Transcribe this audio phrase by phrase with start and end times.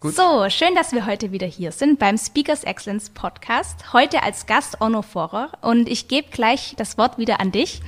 [0.00, 0.14] Gut.
[0.14, 3.92] So, schön, dass wir heute wieder hier sind beim Speakers Excellence Podcast.
[3.92, 7.80] Heute als Gast Onno Vorer und ich gebe gleich das Wort wieder an dich.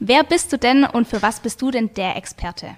[0.00, 2.70] Wer bist du denn und für was bist du denn der Experte?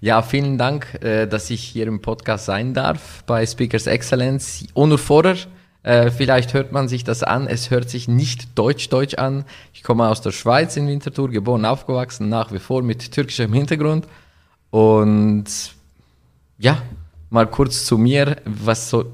[0.00, 4.66] Ja, vielen Dank, äh, dass ich hier im Podcast sein darf bei Speakers Excellence.
[4.74, 5.36] Onno Vorer,
[5.84, 7.46] äh, vielleicht hört man sich das an.
[7.46, 9.44] Es hört sich nicht deutsch-deutsch an.
[9.72, 14.08] Ich komme aus der Schweiz in Winterthur, geboren, aufgewachsen, nach wie vor mit türkischem Hintergrund.
[14.70, 15.44] Und
[16.58, 16.82] ja,
[17.30, 19.04] mal kurz zu mir, was so,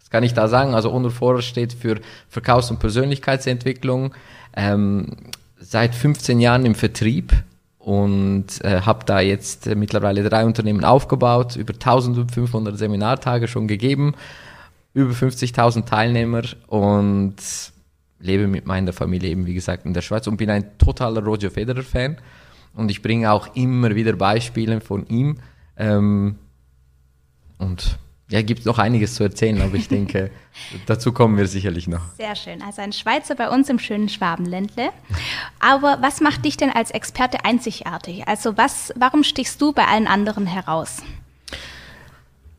[0.00, 0.74] was kann ich da sagen?
[0.74, 4.14] Also Honor steht für Verkaufs- und Persönlichkeitsentwicklung,
[4.54, 5.16] ähm,
[5.58, 7.32] seit 15 Jahren im Vertrieb
[7.78, 14.14] und äh, habe da jetzt äh, mittlerweile drei Unternehmen aufgebaut, über 1500 Seminartage schon gegeben,
[14.94, 17.36] über 50.000 Teilnehmer und
[18.20, 21.50] lebe mit meiner Familie eben, wie gesagt, in der Schweiz und bin ein totaler Roger
[21.50, 22.18] Federer-Fan.
[22.74, 25.38] Und ich bringe auch immer wieder Beispiele von ihm.
[25.76, 26.36] Ähm,
[27.62, 30.30] und ja, gibt noch einiges zu erzählen, aber ich denke,
[30.86, 32.00] dazu kommen wir sicherlich noch.
[32.16, 32.62] Sehr schön.
[32.62, 34.88] Also ein Schweizer bei uns im schönen Schwabenländle.
[35.60, 38.26] Aber was macht dich denn als Experte einzigartig?
[38.26, 41.02] Also was, warum stichst du bei allen anderen heraus?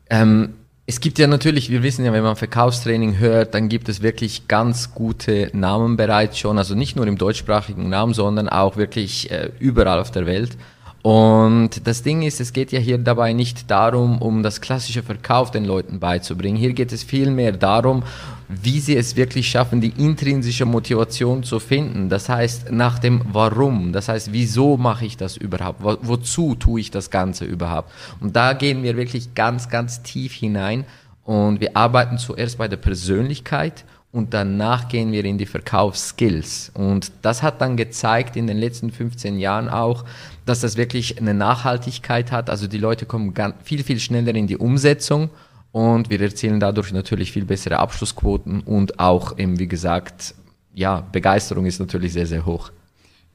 [0.08, 0.54] Ähm,
[0.86, 4.46] es gibt ja natürlich, wir wissen ja, wenn man Verkaufstraining hört, dann gibt es wirklich
[4.46, 9.50] ganz gute Namen bereits schon, also nicht nur im deutschsprachigen Namen, sondern auch wirklich äh,
[9.58, 10.56] überall auf der Welt.
[11.04, 15.50] Und das Ding ist, es geht ja hier dabei nicht darum, um das klassische Verkauf
[15.50, 16.56] den Leuten beizubringen.
[16.56, 18.04] Hier geht es vielmehr darum,
[18.48, 22.08] wie sie es wirklich schaffen, die intrinsische Motivation zu finden.
[22.08, 23.92] Das heißt, nach dem Warum.
[23.92, 25.84] Das heißt, wieso mache ich das überhaupt?
[25.84, 27.92] Wo, wozu tue ich das Ganze überhaupt?
[28.20, 30.86] Und da gehen wir wirklich ganz, ganz tief hinein.
[31.24, 36.70] Und wir arbeiten zuerst bei der Persönlichkeit und danach gehen wir in die Verkaufsskills.
[36.72, 40.04] Und das hat dann gezeigt in den letzten 15 Jahren auch,
[40.46, 42.48] dass das wirklich eine Nachhaltigkeit hat.
[42.48, 45.30] Also die Leute kommen viel, viel schneller in die Umsetzung
[45.72, 50.36] und wir erzielen dadurch natürlich viel bessere Abschlussquoten und auch eben, wie gesagt,
[50.72, 52.70] ja, Begeisterung ist natürlich sehr, sehr hoch.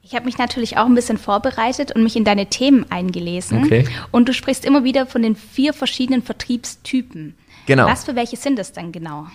[0.02, 3.64] Ich habe mich natürlich auch ein bisschen vorbereitet und mich in deine Themen eingelesen.
[3.64, 3.86] Okay.
[4.12, 7.34] Und du sprichst immer wieder von den vier verschiedenen Vertriebstypen.
[7.66, 7.86] Genau.
[7.86, 9.26] Was für welche sind es dann genau?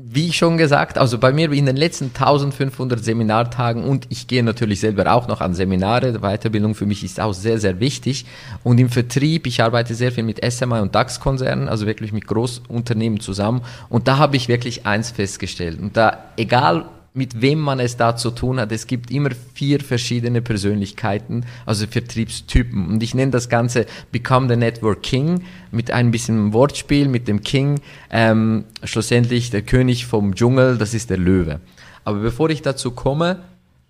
[0.00, 4.80] Wie schon gesagt, also bei mir in den letzten 1500 Seminartagen und ich gehe natürlich
[4.80, 8.24] selber auch noch an Seminare, Weiterbildung für mich ist auch sehr, sehr wichtig.
[8.62, 13.20] Und im Vertrieb, ich arbeite sehr viel mit SMI und DAX-Konzernen, also wirklich mit Großunternehmen
[13.20, 13.62] zusammen.
[13.88, 15.80] Und da habe ich wirklich eins festgestellt.
[15.80, 16.84] Und da, egal
[17.18, 18.70] mit wem man es da zu tun hat.
[18.70, 22.86] Es gibt immer vier verschiedene Persönlichkeiten, also Vertriebstypen.
[22.86, 25.42] Und ich nenne das Ganze Become the Network King
[25.72, 27.80] mit ein bisschen Wortspiel mit dem King.
[28.10, 31.60] Ähm, schlussendlich der König vom Dschungel, das ist der Löwe.
[32.04, 33.40] Aber bevor ich dazu komme,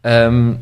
[0.02, 0.60] ähm,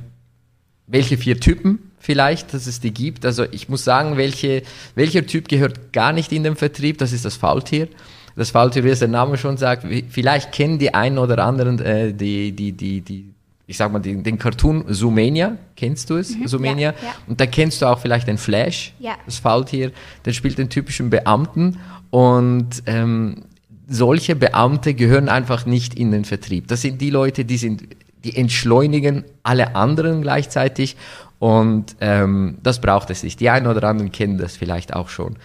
[0.88, 3.24] welche vier Typen vielleicht, dass es die gibt.
[3.24, 4.64] Also ich muss sagen, welche,
[4.96, 7.88] welcher Typ gehört gar nicht in den Vertrieb, das ist das Faultier
[8.36, 12.12] das Faultier, wie es der Name schon sagt, vielleicht kennen die einen oder anderen äh,
[12.12, 13.30] die, die, die, die,
[13.66, 16.90] ich sag mal, den, den Cartoon Zoomania, kennst du es, mhm, Zoomania?
[16.90, 17.14] Ja, ja.
[17.26, 19.14] Und da kennst du auch vielleicht den Flash, ja.
[19.24, 19.90] das Faultier,
[20.24, 21.78] der spielt den typischen Beamten
[22.10, 23.44] und ähm,
[23.88, 26.68] solche Beamte gehören einfach nicht in den Vertrieb.
[26.68, 27.84] Das sind die Leute, die sind,
[28.22, 30.96] die entschleunigen alle anderen gleichzeitig
[31.38, 33.40] und ähm, das braucht es nicht.
[33.40, 35.36] Die einen oder anderen kennen das vielleicht auch schon.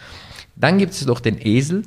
[0.55, 1.83] Dann gibt es noch den Esel,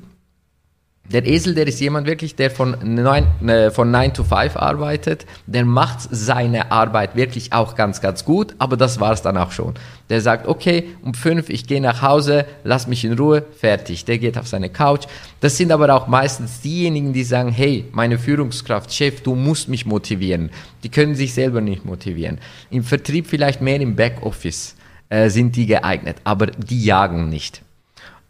[1.12, 5.26] der Esel, der ist jemand wirklich, der von 9, äh, von 9 to 5 arbeitet.
[5.46, 9.74] Der macht seine Arbeit wirklich auch ganz, ganz gut, aber das war's dann auch schon.
[10.08, 14.06] Der sagt, okay, um 5, ich gehe nach Hause, lass mich in Ruhe, fertig.
[14.06, 15.04] Der geht auf seine Couch.
[15.40, 19.84] Das sind aber auch meistens diejenigen, die sagen, hey, meine Führungskraft, Chef, du musst mich
[19.84, 20.50] motivieren.
[20.84, 22.38] Die können sich selber nicht motivieren.
[22.70, 24.74] Im Vertrieb vielleicht mehr im Backoffice
[25.10, 27.60] äh, sind die geeignet, aber die jagen nicht.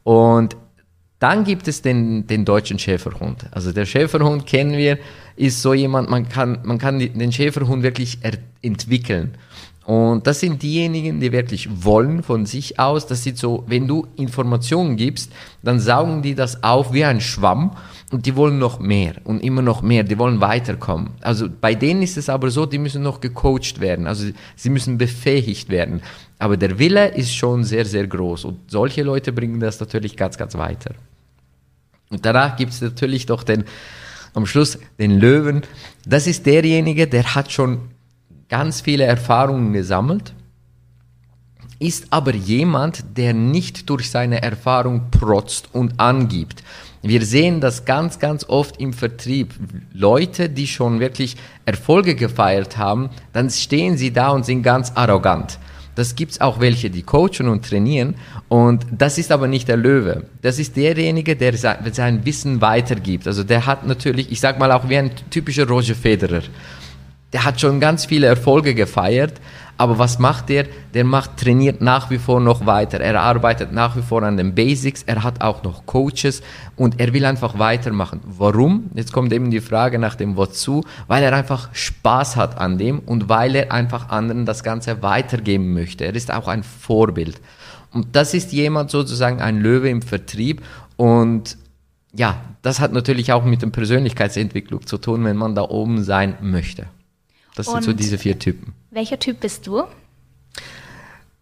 [0.03, 0.57] Und
[1.19, 3.47] dann gibt es den, den deutschen Schäferhund.
[3.51, 4.99] Also der Schäferhund kennen wir,
[5.37, 8.19] ist so jemand, man kann, man kann den Schäferhund wirklich
[8.63, 9.35] entwickeln.
[9.85, 13.07] Und das sind diejenigen, die wirklich wollen von sich aus.
[13.07, 15.31] Das sind so, wenn du Informationen gibst,
[15.63, 17.73] dann saugen die das auf wie ein Schwamm
[18.11, 21.11] und die wollen noch mehr und immer noch mehr, die wollen weiterkommen.
[21.21, 24.99] Also bei denen ist es aber so, die müssen noch gecoacht werden, also sie müssen
[24.99, 26.03] befähigt werden.
[26.39, 30.37] Aber der Wille ist schon sehr, sehr groß und solche Leute bringen das natürlich ganz,
[30.37, 30.95] ganz weiter.
[32.11, 33.65] Und danach gibt es natürlich doch den,
[34.35, 35.63] am Schluss den Löwen.
[36.07, 37.81] Das ist derjenige, der hat schon
[38.49, 40.35] ganz viele Erfahrungen gesammelt,
[41.79, 46.63] ist aber jemand, der nicht durch seine Erfahrung protzt und angibt.
[47.07, 49.53] Wir sehen das ganz, ganz oft im Vertrieb.
[49.93, 51.37] Leute, die schon wirklich
[51.67, 55.59] Erfolge gefeiert haben, dann stehen sie da und sind ganz arrogant.
[55.97, 58.15] Das gibt's auch welche, die coachen und trainieren.
[58.49, 60.25] Und das ist aber nicht der Löwe.
[60.41, 63.27] Das ist derjenige, der sein Wissen weitergibt.
[63.27, 66.43] Also der hat natürlich, ich sag mal auch wie ein typischer Roger Federer.
[67.35, 69.35] Der hat schon ganz viele Erfolge gefeiert,
[69.77, 70.67] aber was macht der?
[70.95, 73.01] Der macht, trainiert nach wie vor noch weiter.
[73.01, 75.03] Er arbeitet nach wie vor an den Basics.
[75.03, 76.43] Er hat auch noch Coaches
[76.77, 78.21] und er will einfach weitermachen.
[78.25, 78.91] Warum?
[78.95, 80.85] Jetzt kommt eben die Frage nach dem Wozu.
[81.09, 85.73] Weil er einfach Spaß hat an dem und weil er einfach anderen das Ganze weitergeben
[85.73, 86.05] möchte.
[86.05, 87.41] Er ist auch ein Vorbild.
[87.93, 90.63] Und das ist jemand sozusagen ein Löwe im Vertrieb
[90.97, 91.57] und
[92.17, 96.37] ja, das hat natürlich auch mit der Persönlichkeitsentwicklung zu tun, wenn man da oben sein
[96.41, 96.87] möchte.
[97.55, 98.75] Das sind so diese vier Typen.
[98.91, 99.85] Welcher Typ bist du?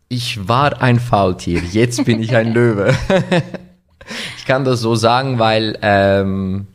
[0.09, 2.95] Ich war ein Faultier, jetzt bin ich ein Löwe.
[4.37, 6.67] ich kann das so sagen, weil ähm,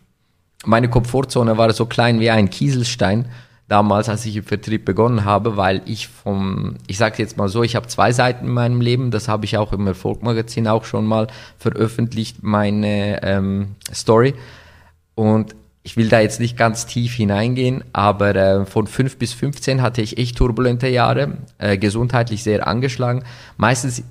[0.65, 3.29] meine Komfortzone war so klein wie ein Kieselstein
[3.67, 7.63] damals, als ich im Vertrieb begonnen habe, weil ich vom, ich sage jetzt mal so,
[7.63, 11.05] ich habe zwei Seiten in meinem Leben, das habe ich auch im Erfolgmagazin auch schon
[11.05, 14.35] mal veröffentlicht, meine ähm, Story.
[15.15, 15.55] Und
[15.87, 20.01] ich will da jetzt nicht ganz tief hineingehen, aber äh, von 5 bis 15 hatte
[20.01, 23.23] ich echt turbulente Jahre, äh, gesundheitlich sehr angeschlagen.
[23.55, 24.03] Meistens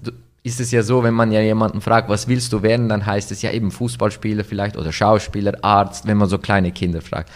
[0.42, 3.30] ist es ja so, wenn man ja jemanden fragt, was willst du werden, dann heißt
[3.30, 7.30] es ja eben Fußballspieler vielleicht oder Schauspieler, Arzt, wenn man so kleine Kinder fragt.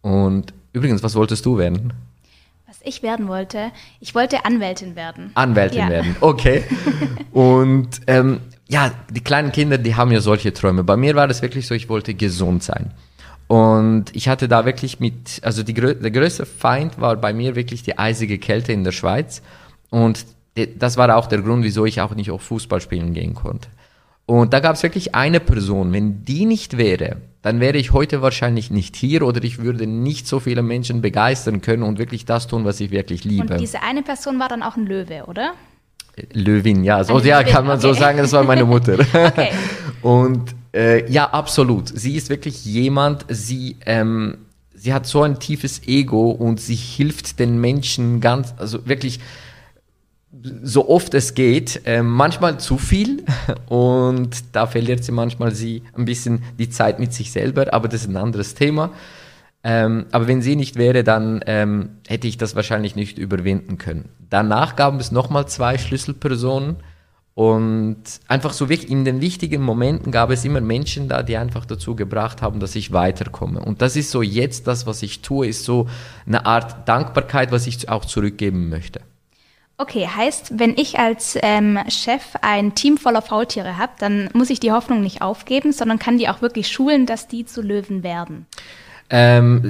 [0.00, 1.92] Und übrigens, was wolltest du werden?
[2.66, 5.32] Was ich werden wollte, ich wollte Anwältin werden.
[5.34, 5.88] Anwältin ja.
[5.90, 6.64] werden, okay.
[7.32, 10.82] Und ähm, ja, die kleinen Kinder, die haben ja solche Träume.
[10.82, 12.90] Bei mir war das wirklich so, ich wollte gesund sein.
[13.46, 17.82] Und ich hatte da wirklich mit, also die, der größte Feind war bei mir wirklich
[17.82, 19.42] die eisige Kälte in der Schweiz.
[19.90, 20.26] Und
[20.76, 23.68] das war auch der Grund, wieso ich auch nicht auf Fußball spielen gehen konnte.
[24.26, 28.22] Und da gab es wirklich eine Person, wenn die nicht wäre, dann wäre ich heute
[28.22, 32.46] wahrscheinlich nicht hier oder ich würde nicht so viele Menschen begeistern können und wirklich das
[32.46, 33.52] tun, was ich wirklich liebe.
[33.52, 35.52] Und diese eine Person war dann auch ein Löwe, oder?
[36.32, 37.88] Löwin, ja, so ja, kann man okay.
[37.88, 38.94] so sagen, das war meine Mutter.
[39.12, 39.50] okay.
[40.00, 41.88] Und äh, ja, absolut.
[41.88, 44.38] Sie ist wirklich jemand, sie, ähm,
[44.74, 49.20] sie hat so ein tiefes Ego und sie hilft den Menschen ganz, also wirklich
[50.62, 53.24] so oft es geht, äh, manchmal zu viel
[53.68, 58.02] und da verliert sie manchmal sie ein bisschen die Zeit mit sich selber, aber das
[58.02, 58.90] ist ein anderes Thema.
[59.66, 64.10] Ähm, aber wenn sie nicht wäre, dann ähm, hätte ich das wahrscheinlich nicht überwinden können.
[64.28, 66.76] Danach gab es nochmal zwei Schlüsselpersonen,
[67.34, 67.96] und
[68.28, 71.96] einfach so wirklich in den wichtigen Momenten gab es immer Menschen da, die einfach dazu
[71.96, 73.60] gebracht haben, dass ich weiterkomme.
[73.60, 75.88] Und das ist so jetzt das, was ich tue, ist so
[76.26, 79.00] eine Art Dankbarkeit, was ich auch zurückgeben möchte.
[79.76, 84.60] Okay, heißt, wenn ich als ähm, Chef ein Team voller Faultiere habe, dann muss ich
[84.60, 88.46] die Hoffnung nicht aufgeben, sondern kann die auch wirklich schulen, dass die zu Löwen werden.
[89.10, 89.62] Ähm,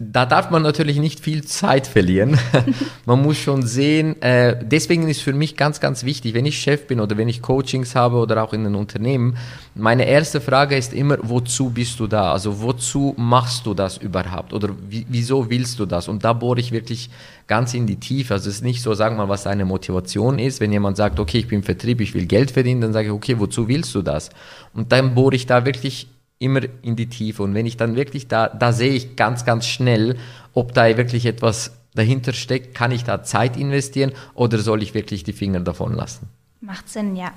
[0.00, 2.36] da darf man natürlich nicht viel Zeit verlieren.
[3.06, 6.88] man muss schon sehen, äh, deswegen ist für mich ganz, ganz wichtig, wenn ich Chef
[6.88, 9.36] bin oder wenn ich Coachings habe oder auch in einem Unternehmen,
[9.76, 12.32] meine erste Frage ist immer, wozu bist du da?
[12.32, 14.52] Also wozu machst du das überhaupt?
[14.52, 16.08] Oder wieso willst du das?
[16.08, 17.08] Und da bohre ich wirklich
[17.46, 18.34] ganz in die Tiefe.
[18.34, 20.60] Also es ist nicht so, sagen wir mal, was deine Motivation ist.
[20.60, 23.38] Wenn jemand sagt, okay, ich bin Vertrieb, ich will Geld verdienen, dann sage ich, okay,
[23.38, 24.30] wozu willst du das?
[24.72, 27.42] Und dann bohre ich da wirklich immer in die Tiefe.
[27.42, 30.16] Und wenn ich dann wirklich da, da sehe ich ganz, ganz schnell,
[30.52, 35.24] ob da wirklich etwas dahinter steckt, kann ich da Zeit investieren oder soll ich wirklich
[35.24, 36.28] die Finger davon lassen?
[36.60, 37.30] Macht Sinn, ja.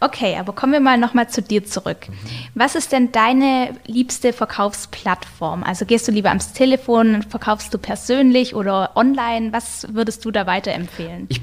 [0.00, 2.08] Okay, aber kommen wir mal nochmal zu dir zurück.
[2.08, 2.14] Mhm.
[2.54, 5.62] Was ist denn deine liebste Verkaufsplattform?
[5.62, 9.52] Also gehst du lieber ans Telefon, verkaufst du persönlich oder online?
[9.52, 11.26] Was würdest du da weiterempfehlen?
[11.28, 11.42] Ich,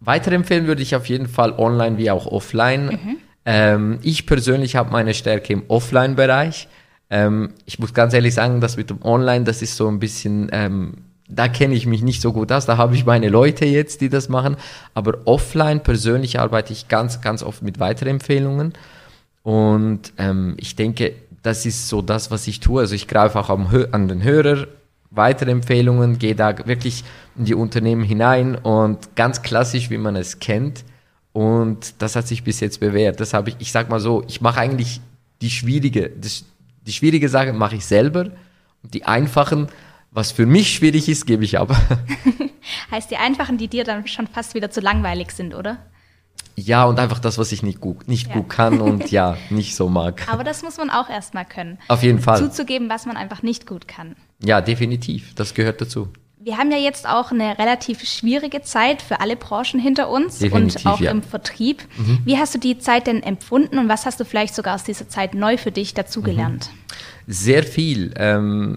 [0.00, 2.86] weiterempfehlen würde ich auf jeden Fall online wie auch offline.
[2.86, 3.16] Mhm.
[3.46, 6.68] Ähm, ich persönlich habe meine Stärke im Offline-Bereich.
[7.10, 10.48] Ähm, ich muss ganz ehrlich sagen, das mit dem Online, das ist so ein bisschen,
[10.52, 10.94] ähm,
[11.28, 12.66] da kenne ich mich nicht so gut aus.
[12.66, 14.56] Da habe ich meine Leute jetzt, die das machen.
[14.94, 18.72] Aber offline persönlich arbeite ich ganz, ganz oft mit Weiterempfehlungen.
[19.42, 22.80] Und ähm, ich denke, das ist so das, was ich tue.
[22.80, 24.66] Also ich greife auch an den Hörer
[25.10, 27.04] Weiterempfehlungen, gehe da wirklich
[27.36, 30.84] in die Unternehmen hinein und ganz klassisch, wie man es kennt,
[31.34, 33.18] und das hat sich bis jetzt bewährt.
[33.18, 35.00] Das habe ich, ich sag mal so, ich mache eigentlich
[35.42, 36.44] die schwierige, das,
[36.86, 38.30] die schwierige Sache mache ich selber.
[38.84, 39.66] Und die einfachen,
[40.12, 41.76] was für mich schwierig ist, gebe ich ab.
[42.92, 45.78] heißt die einfachen, die dir dann schon fast wieder zu langweilig sind, oder?
[46.54, 48.34] Ja, und einfach das, was ich nicht gut, nicht ja.
[48.34, 50.32] gut kann und ja, nicht so mag.
[50.32, 51.78] Aber das muss man auch erstmal können.
[51.88, 52.38] Auf jeden Fall.
[52.38, 54.14] Zuzugeben, was man einfach nicht gut kann.
[54.40, 55.34] Ja, definitiv.
[55.34, 56.10] Das gehört dazu.
[56.44, 60.84] Wir haben ja jetzt auch eine relativ schwierige Zeit für alle Branchen hinter uns Definitiv,
[60.84, 61.10] und auch ja.
[61.10, 61.82] im Vertrieb.
[61.96, 62.18] Mhm.
[62.26, 65.08] Wie hast du die Zeit denn empfunden und was hast du vielleicht sogar aus dieser
[65.08, 66.68] Zeit neu für dich dazugelernt?
[66.70, 67.32] Mhm.
[67.32, 68.12] Sehr viel.
[68.18, 68.76] Ähm,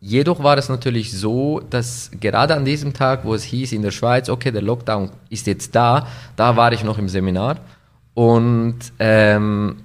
[0.00, 3.90] jedoch war es natürlich so, dass gerade an diesem Tag, wo es hieß in der
[3.90, 7.58] Schweiz, okay, der Lockdown ist jetzt da, da war ich noch im Seminar
[8.14, 9.82] und ähm,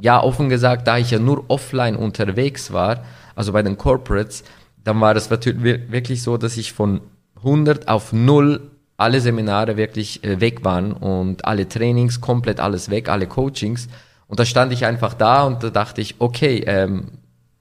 [0.00, 4.44] ja, offen gesagt, da ich ja nur offline unterwegs war, also bei den Corporates,
[4.84, 7.00] dann war es wirklich so, dass ich von
[7.36, 13.08] 100 auf 0 alle Seminare wirklich äh, weg waren und alle Trainings, komplett alles weg,
[13.08, 13.88] alle Coachings.
[14.28, 17.08] Und da stand ich einfach da und da dachte ich, okay, ähm,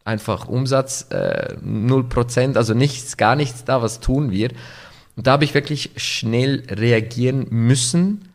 [0.05, 4.49] einfach Umsatz äh, 0%, also nichts, gar nichts da, was tun wir?
[5.15, 8.29] Und da habe ich wirklich schnell reagieren müssen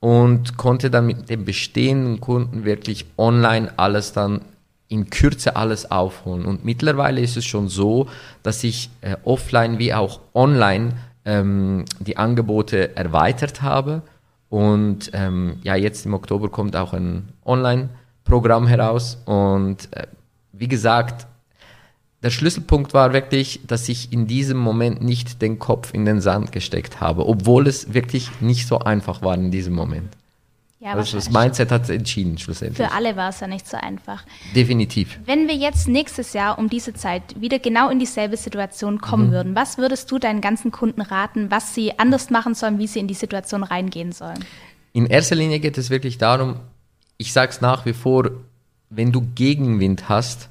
[0.00, 4.42] und konnte dann mit dem bestehenden Kunden wirklich online alles dann
[4.94, 6.46] in Kürze alles aufholen.
[6.46, 8.06] Und mittlerweile ist es schon so,
[8.42, 14.02] dass ich äh, offline wie auch online ähm, die Angebote erweitert habe.
[14.48, 19.18] Und ähm, ja, jetzt im Oktober kommt auch ein Online-Programm heraus.
[19.24, 20.06] Und äh,
[20.52, 21.26] wie gesagt,
[22.22, 26.52] der Schlüsselpunkt war wirklich, dass ich in diesem Moment nicht den Kopf in den Sand
[26.52, 30.16] gesteckt habe, obwohl es wirklich nicht so einfach war in diesem Moment.
[30.84, 32.86] Ja, also das Mindset hat entschieden schlussendlich.
[32.86, 34.22] Für alle war es ja nicht so einfach.
[34.54, 35.18] Definitiv.
[35.24, 39.32] Wenn wir jetzt nächstes Jahr um diese Zeit wieder genau in dieselbe Situation kommen mhm.
[39.32, 42.98] würden, was würdest du deinen ganzen Kunden raten, was sie anders machen sollen, wie sie
[42.98, 44.44] in die Situation reingehen sollen?
[44.92, 46.56] In erster Linie geht es wirklich darum,
[47.16, 48.32] ich sage es nach wie vor,
[48.90, 50.50] wenn du Gegenwind hast,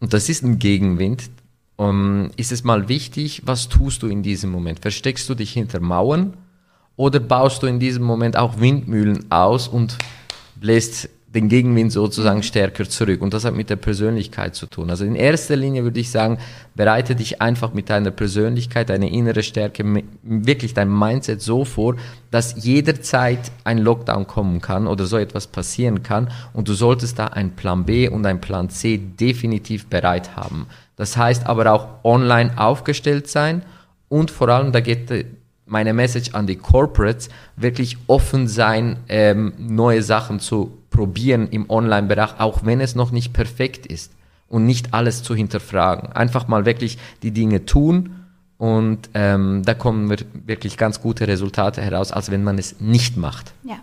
[0.00, 1.28] und das ist ein Gegenwind,
[1.76, 4.80] um, ähm, ist es mal wichtig, was tust du in diesem Moment?
[4.80, 6.32] Versteckst du dich hinter Mauern?
[6.96, 9.98] Oder baust du in diesem Moment auch Windmühlen aus und
[10.56, 13.20] bläst den Gegenwind sozusagen stärker zurück.
[13.20, 14.88] Und das hat mit der Persönlichkeit zu tun.
[14.88, 16.38] Also in erster Linie würde ich sagen,
[16.74, 19.84] bereite dich einfach mit deiner Persönlichkeit, deine innere Stärke,
[20.22, 21.96] wirklich dein Mindset so vor,
[22.30, 26.30] dass jederzeit ein Lockdown kommen kann oder so etwas passieren kann.
[26.54, 30.66] Und du solltest da einen Plan B und einen Plan C definitiv bereit haben.
[30.96, 33.62] Das heißt aber auch online aufgestellt sein
[34.08, 35.10] und vor allem, da geht
[35.66, 42.38] meine Message an die Corporates, wirklich offen sein, ähm, neue Sachen zu probieren im Online-Bereich,
[42.38, 44.12] auch wenn es noch nicht perfekt ist
[44.48, 46.12] und nicht alles zu hinterfragen.
[46.12, 48.24] Einfach mal wirklich die Dinge tun
[48.58, 50.08] und ähm, da kommen
[50.46, 53.52] wirklich ganz gute Resultate heraus, als wenn man es nicht macht.
[53.64, 53.76] Ja.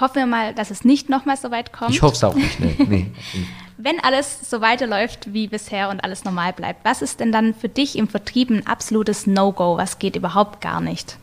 [0.00, 1.90] Hoffen wir mal, dass es nicht nochmal so weit kommt.
[1.90, 2.58] Ich hoffe es auch nicht.
[2.60, 3.06] Nee, nee.
[3.80, 7.68] Wenn alles so weiterläuft wie bisher und alles normal bleibt, was ist denn dann für
[7.68, 9.76] dich im Vertrieb ein absolutes No-Go?
[9.76, 11.16] Was geht überhaupt gar nicht?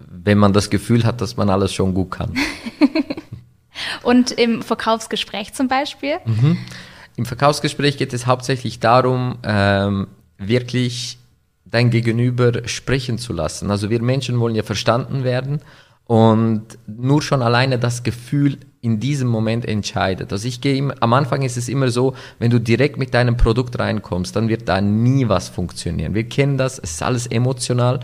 [0.00, 2.34] Wenn man das Gefühl hat, dass man alles schon gut kann.
[4.02, 6.16] und im Verkaufsgespräch zum Beispiel?
[6.24, 6.58] Mhm.
[7.14, 11.18] Im Verkaufsgespräch geht es hauptsächlich darum, ähm, wirklich
[11.64, 13.70] dein Gegenüber sprechen zu lassen.
[13.70, 15.60] Also wir Menschen wollen ja verstanden werden
[16.08, 20.32] und nur schon alleine das Gefühl in diesem Moment entscheidet.
[20.32, 23.36] Also ich gehe immer, am Anfang ist es immer so, wenn du direkt mit deinem
[23.36, 26.14] Produkt reinkommst, dann wird da nie was funktionieren.
[26.14, 28.00] Wir kennen das, es ist alles emotional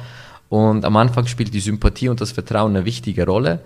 [0.51, 3.61] und am Anfang spielt die Sympathie und das Vertrauen eine wichtige Rolle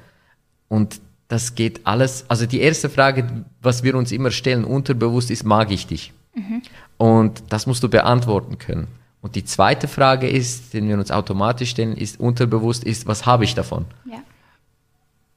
[0.68, 5.44] und das geht alles, also die erste Frage, was wir uns immer stellen, unterbewusst ist,
[5.44, 6.12] mag ich dich?
[6.36, 6.62] Mhm.
[6.96, 8.86] Und das musst du beantworten können.
[9.20, 13.44] Und die zweite Frage ist, den wir uns automatisch stellen, ist unterbewusst, ist, was habe
[13.44, 13.84] ich davon?
[14.04, 14.18] Ja.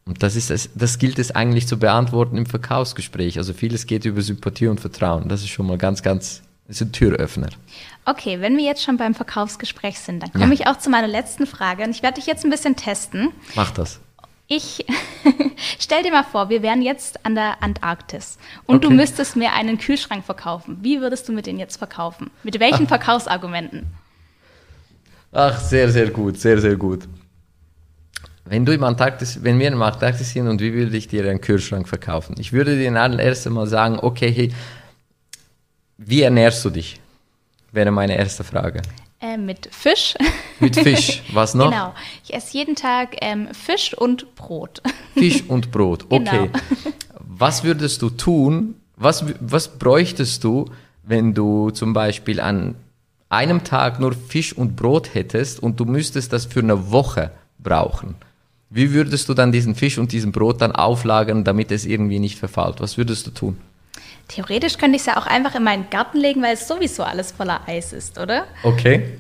[0.05, 3.37] Und das, ist, das gilt es eigentlich zu beantworten im Verkaufsgespräch.
[3.37, 5.29] Also vieles geht über Sympathie und Vertrauen.
[5.29, 7.49] Das ist schon mal ganz, ganz, das ist ein Türöffner.
[8.05, 10.53] Okay, wenn wir jetzt schon beim Verkaufsgespräch sind, dann komme ja.
[10.53, 11.83] ich auch zu meiner letzten Frage.
[11.83, 13.29] Und ich werde dich jetzt ein bisschen testen.
[13.55, 13.99] Mach das.
[14.53, 14.85] Ich
[15.79, 18.89] stell dir mal vor, wir wären jetzt an der Antarktis und okay.
[18.89, 20.77] du müsstest mir einen Kühlschrank verkaufen.
[20.81, 22.31] Wie würdest du mir den jetzt verkaufen?
[22.43, 22.89] Mit welchen Ach.
[22.89, 23.87] Verkaufsargumenten?
[25.31, 27.07] Ach, sehr, sehr gut, sehr, sehr gut.
[28.43, 31.39] Wenn du im Antarktis, wenn wir im Antarktis sind und wie würde ich dir einen
[31.39, 32.35] Kühlschrank verkaufen?
[32.37, 34.53] Ich würde dir erst einmal sagen, okay, hey,
[35.97, 36.99] wie ernährst du dich?
[37.71, 38.81] Wäre meine erste Frage.
[39.21, 40.15] Äh, mit Fisch.
[40.59, 41.21] Mit Fisch.
[41.31, 41.69] Was noch?
[41.69, 41.93] Genau.
[42.23, 44.81] Ich esse jeden Tag ähm, Fisch und Brot.
[45.13, 46.05] Fisch und Brot.
[46.09, 46.49] Okay.
[46.51, 46.59] Genau.
[47.19, 48.75] Was würdest du tun?
[48.95, 50.65] Was, was bräuchtest du,
[51.03, 52.75] wenn du zum Beispiel an
[53.29, 58.15] einem Tag nur Fisch und Brot hättest und du müsstest das für eine Woche brauchen?
[58.69, 62.39] Wie würdest du dann diesen Fisch und diesen Brot dann auflagern, damit es irgendwie nicht
[62.39, 62.79] verfault?
[62.79, 63.57] Was würdest du tun?
[64.27, 67.31] Theoretisch könnte ich es ja auch einfach in meinen Garten legen, weil es sowieso alles
[67.31, 68.45] voller Eis ist, oder?
[68.63, 69.19] Okay.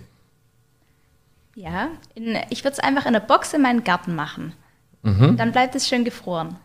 [1.55, 4.53] Ja, in, ich würde es einfach in eine Box in meinen Garten machen.
[5.03, 5.35] Mhm.
[5.37, 6.55] Dann bleibt es schön gefroren.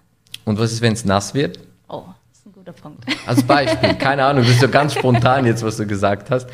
[0.45, 1.59] Und was ist, wenn es nass wird?
[1.89, 3.05] Oh, das ist ein guter Punkt.
[3.27, 6.49] Als Beispiel, keine Ahnung, das ist so ganz spontan jetzt, was du gesagt hast.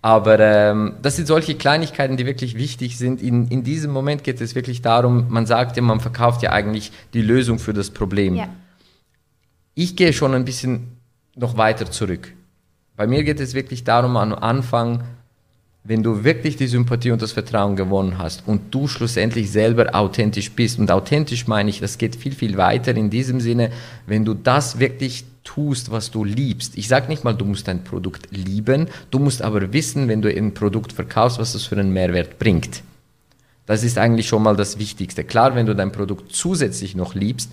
[0.00, 3.22] Aber ähm, das sind solche Kleinigkeiten, die wirklich wichtig sind.
[3.22, 6.90] In, in diesem Moment geht es wirklich darum, man sagt ja, man verkauft ja eigentlich
[7.14, 8.34] die Lösung für das Problem.
[8.34, 8.48] Ja.
[9.74, 10.98] Ich gehe schon ein bisschen
[11.34, 12.32] noch weiter zurück.
[12.94, 15.02] Bei mir geht es wirklich darum, am Anfang,
[15.82, 20.52] wenn du wirklich die Sympathie und das Vertrauen gewonnen hast und du schlussendlich selber authentisch
[20.52, 23.72] bist, und authentisch meine ich, das geht viel, viel weiter in diesem Sinne,
[24.06, 26.76] wenn du das wirklich tust, was du liebst.
[26.76, 30.28] Ich sage nicht mal, du musst dein Produkt lieben, du musst aber wissen, wenn du
[30.28, 32.82] ein Produkt verkaufst, was das für einen Mehrwert bringt.
[33.64, 35.24] Das ist eigentlich schon mal das Wichtigste.
[35.24, 37.50] Klar, wenn du dein Produkt zusätzlich noch liebst,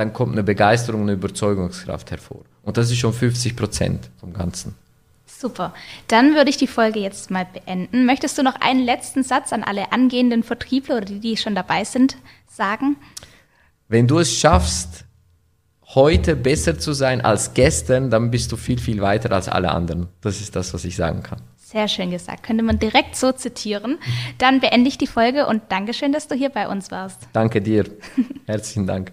[0.00, 2.40] dann kommt eine Begeisterung, eine Überzeugungskraft hervor.
[2.62, 4.74] Und das ist schon 50 Prozent vom Ganzen.
[5.26, 5.74] Super.
[6.08, 8.06] Dann würde ich die Folge jetzt mal beenden.
[8.06, 11.84] Möchtest du noch einen letzten Satz an alle angehenden Vertriebler oder die, die schon dabei
[11.84, 12.16] sind,
[12.48, 12.96] sagen?
[13.88, 15.04] Wenn du es schaffst,
[15.94, 20.08] heute besser zu sein als gestern, dann bist du viel, viel weiter als alle anderen.
[20.22, 21.42] Das ist das, was ich sagen kann.
[21.56, 22.42] Sehr schön gesagt.
[22.42, 23.98] Könnte man direkt so zitieren.
[24.38, 27.28] Dann beende ich die Folge und Dankeschön, dass du hier bei uns warst.
[27.32, 27.84] Danke dir.
[28.46, 29.12] Herzlichen Dank.